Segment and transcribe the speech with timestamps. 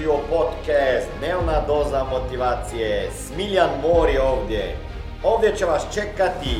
[0.00, 3.10] Dobrodošli u podcast Dnevna doza motivacije.
[3.10, 4.76] Smiljan Mor je ovdje.
[5.24, 6.56] Ovdje će vas čekati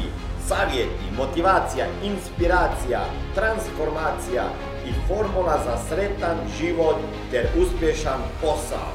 [0.49, 3.01] savjeti, motivacija, inspiracija,
[3.35, 4.43] transformacija
[4.87, 6.97] i formula za sretan život
[7.31, 8.89] ter uspješan posao.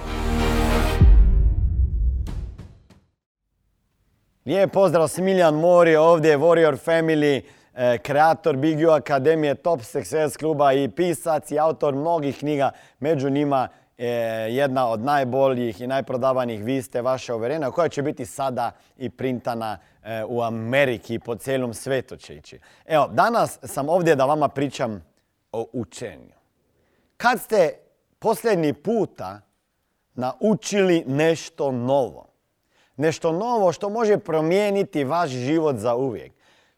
[4.46, 7.42] Lijep pozdrav, Smiljan Mori, ovdje Warrior Family,
[7.74, 13.30] e, kreator Big U Akademije, Top Success kluba i pisac i autor mnogih knjiga, među
[13.30, 14.08] njima e,
[14.50, 19.78] jedna od najboljih i najprodavanijih Vi ste vaše uverenja koja će biti sada i printana
[20.04, 22.60] e, u Ameriki po cijelom svetu će ići.
[22.86, 25.06] Evo, danas sam ovdje da vama pričam
[25.52, 26.36] o učenju.
[27.18, 27.74] Kad ste
[28.20, 29.42] posljednji puta
[30.14, 32.28] naučili nešto novo?
[32.98, 36.34] Nešto novo što može promijeniti vaš život za uvijek.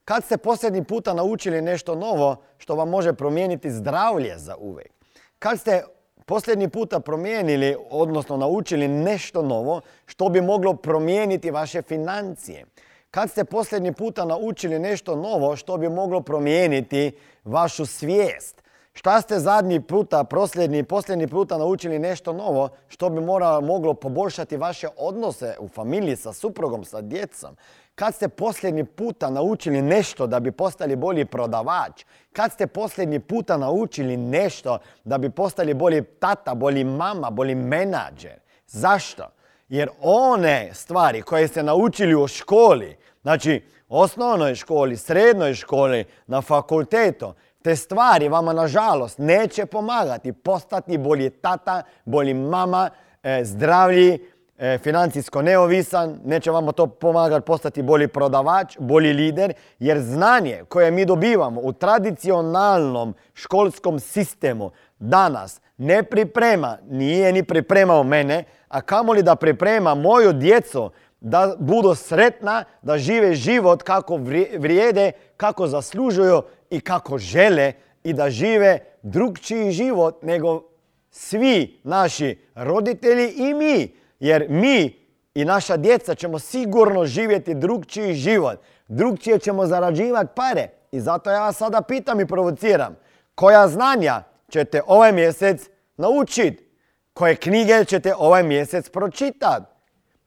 [0.05, 4.91] Kad ste posljednji puta naučili nešto novo što vam može promijeniti zdravlje za uvijek.
[5.39, 5.83] Kad ste
[6.27, 12.65] posljednji puta promijenili, odnosno naučili nešto novo što bi moglo promijeniti vaše financije.
[13.11, 17.11] Kad ste posljednji puta naučili nešto novo što bi moglo promijeniti
[17.43, 18.63] vašu svijest.
[18.97, 24.57] Šta ste zadnji puta, posljednji, posljednji puta naučili nešto novo što bi mora, moglo poboljšati
[24.57, 27.55] vaše odnose u familiji, sa suprugom, sa djecom?
[27.95, 32.05] Kad ste posljednji puta naučili nešto da bi postali bolji prodavač?
[32.33, 38.39] Kad ste posljednji puta naučili nešto da bi postali bolji tata, bolji mama, bolji menadžer?
[38.67, 39.23] Zašto?
[39.69, 47.33] Jer one stvari koje ste naučili u školi, znači osnovnoj školi, srednjoj školi, na fakultetu,
[47.67, 52.89] te stvari vama nažalost neće pomagati postati bolji tata, bolji mama,
[53.23, 54.19] e, zdravlji,
[54.57, 60.91] e, financijsko neovisan, neće vama to pomagati postati bolji prodavač, bolji lider, jer znanje koje
[60.91, 69.23] mi dobivamo u tradicionalnom školskom sistemu danas ne priprema, nije ni pripremao mene, a kamoli
[69.23, 74.19] da priprema moju djecu da budu sretna, da žive život kako
[74.57, 77.73] vrijede, kako zaslužuju i kako žele
[78.03, 80.63] i da žive drugčiji život nego
[81.11, 83.95] svi naši roditelji i mi.
[84.19, 88.59] Jer mi i naša djeca ćemo sigurno živjeti drugčiji život.
[88.87, 90.69] Drugčije ćemo zarađivati pare.
[90.91, 92.95] I zato ja vas sada pitam i provociram.
[93.35, 96.67] Koja znanja ćete ovaj mjesec naučiti?
[97.13, 99.65] Koje knjige ćete ovaj mjesec pročitati?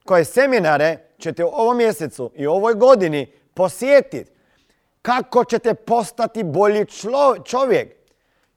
[0.04, 4.32] Koje seminare ćete u ovom mjesecu i ovoj godini posjetiti?
[5.02, 6.86] Kako ćete postati bolji
[7.44, 7.94] čovjek.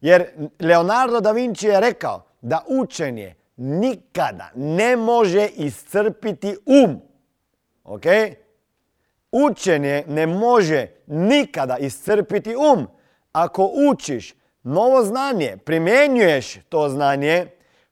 [0.02, 0.26] Jer
[0.60, 7.02] Leonardo da Vinci je rekao da učenje nikada ne može iscrpiti um.
[7.84, 8.04] Ok?
[9.32, 12.88] Učenje ne može nikada iscrpiti um.
[13.32, 14.34] Ako učiš
[14.64, 17.48] novo znanje, primjenjuješ to znanje,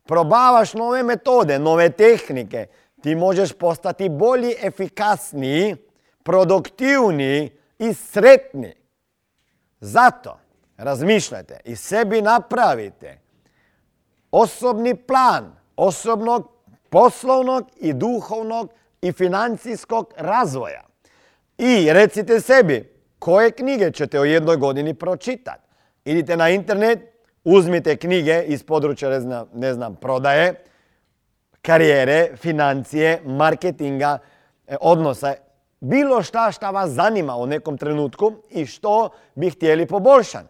[0.06, 2.67] probavaš nove metode, nove tehnike,
[3.01, 5.75] ti možeš postati bolji, efikasniji,
[6.23, 8.73] produktivniji, i sretni.
[9.79, 10.39] Zato
[10.77, 13.19] razmišljajte i sebi napravite
[14.31, 16.51] osobni plan osobnog,
[16.89, 20.83] poslovnog i duhovnog i financijskog razvoja.
[21.57, 25.67] I recite sebi koje knjige ćete u jednoj godini pročitati.
[26.05, 26.99] Idite na internet,
[27.43, 29.09] uzmite knjige iz područja,
[29.53, 30.53] ne znam, prodaje,
[31.61, 34.17] karijere, financije, marketinga,
[34.67, 35.33] e, odnosa
[35.81, 40.47] bilo šta šta vas zanima u nekom trenutku i što bi htjeli poboljšati.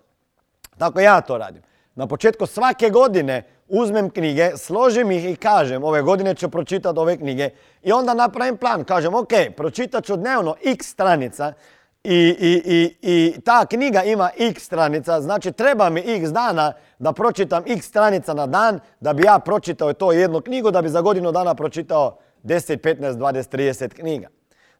[0.78, 1.62] Tako ja to radim.
[1.96, 7.18] Na početku svake godine uzmem knjige, složim ih i kažem ove godine ću pročitati ove
[7.18, 7.50] knjige
[7.84, 8.84] i onda napravim plan.
[8.84, 11.54] Kažem ok, pročitat ću dnevno x stranica
[12.04, 17.14] i, i, i, i ta knjiga ima x stranica, znači treba mi x dana da
[17.14, 21.02] pročitam x stranica na dan da bi ja pročitao to jednu knjigu, da bi za
[21.02, 24.28] godinu dana pročitao 10, 15, 20, 30 knjiga.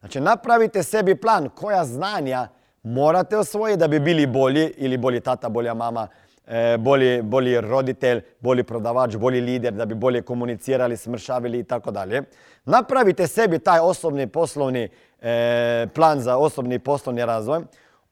[0.02, 2.48] Znači napravite sebi plan koja znanja
[2.82, 6.08] morate osvojiti da bi bili bolji ili bolji tata, bolja mama,
[6.46, 11.90] e, bolji, bolji roditelj, bolji prodavač, bolji lider, da bi bolje komunicirali, smršavili i tako
[11.90, 12.22] dalje.
[12.64, 14.88] Napravite sebi taj osobni poslovni
[15.20, 17.60] e, plan za osobni poslovni razvoj.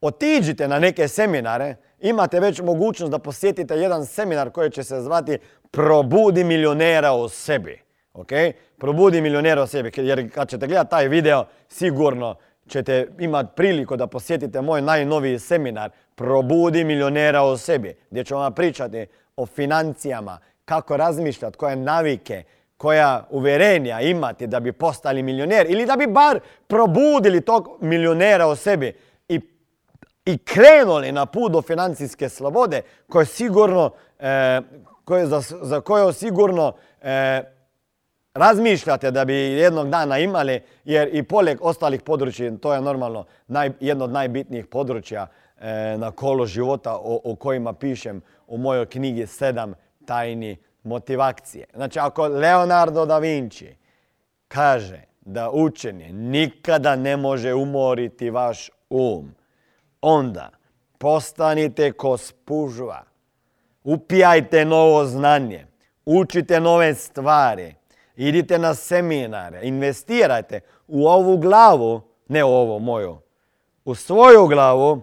[0.00, 5.38] Otiđite na neke seminare, imate već mogućnost da posjetite jedan seminar koji će se zvati
[5.70, 7.89] Probudi milionera u sebi.
[8.12, 8.30] Ok?
[8.78, 9.90] Probudi milionera sebi.
[9.96, 12.36] Jer kad ćete gledati taj video, sigurno
[12.68, 17.94] ćete imati priliku da posjetite moj najnoviji seminar Probudi milionera u sebi.
[18.10, 22.42] Gdje ću vam pričati o financijama, kako razmišljati, koje navike,
[22.76, 28.56] koja uvjerenja imati da bi postali milioner ili da bi bar probudili tog milionera u
[28.56, 28.96] sebi
[29.28, 29.40] i,
[30.24, 34.60] i krenuli na put do financijske slobode koje sigurno, e,
[35.04, 36.72] koje, za, za koju sigurno
[37.02, 37.42] e,
[38.35, 43.71] razmišljate da bi jednog dana imali, jer i poleg ostalih područja, to je normalno naj,
[43.81, 45.27] jedno od najbitnijih područja
[45.61, 49.75] e, na kolo života o, o kojima pišem u mojoj knjigi Sedam
[50.05, 51.67] tajni motivacije.
[51.75, 53.77] Znači, ako Leonardo da Vinci
[54.49, 59.35] kaže da učenje nikada ne može umoriti vaš um,
[60.00, 60.50] onda
[60.99, 63.03] postanite ko spužva.
[63.85, 65.67] Upijajte novo znanje,
[66.05, 67.75] učite nove stvari,
[68.28, 73.19] idite na seminare, investirajte u ovu glavu, ne u ovo moju,
[73.84, 75.00] u svoju glavu,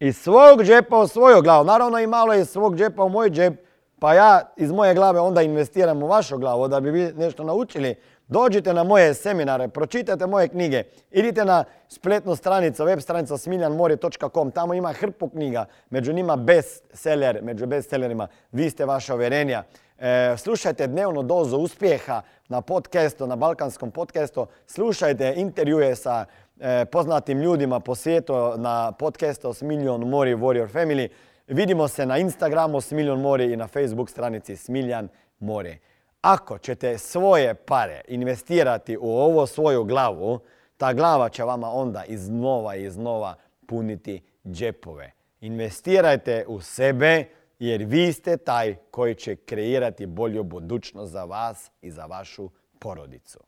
[0.00, 1.64] iz svog džepa u svoju glavu.
[1.64, 3.54] Naravno i malo iz svog džepa u moj džep,
[3.98, 7.94] pa ja iz moje glave onda investiram u vašu glavu da bi vi nešto naučili.
[8.28, 14.74] Dođite na moje seminare, pročitajte moje knjige, idite na spletnu stranicu, web stranica smiljanmori.com, tamo
[14.74, 19.64] ima hrpu knjiga, među njima bestseller, među bestsellerima, vi ste vaša uvjerenja.
[19.98, 26.24] E, slušajte dnevno dozu uspjeha na podcastu, na balkanskom podcastu, slušajte intervjue sa
[26.60, 31.08] e, poznatim ljudima po svijetu na podcastu Smiljan Mori Warrior Family.
[31.46, 35.08] Vidimo se na Instagramu Smiljan Mori i na Facebook stranici Smiljan
[35.40, 35.78] Mori.
[36.20, 40.40] Ako ćete svoje pare investirati u ovo svoju glavu,
[40.76, 43.34] ta glava će vama onda iznova i iznova
[43.66, 45.12] puniti džepove.
[45.40, 47.24] Investirajte u sebe
[47.58, 53.38] jer vi ste taj koji će kreirati bolju budućnost za vas i za vašu porodicu.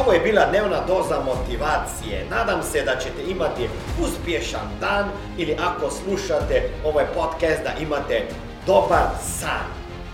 [0.00, 2.26] Ovo je bila dnevna doza motivacije.
[2.30, 3.68] Nadam se da ćete imati
[4.02, 5.08] uspješan dan
[5.38, 8.26] ili ako slušate ovaj podcast da imate
[8.66, 9.81] dobar san.